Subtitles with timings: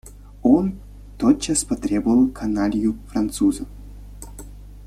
[0.41, 0.79] Он
[1.19, 3.67] тотчас потребовал каналью француза.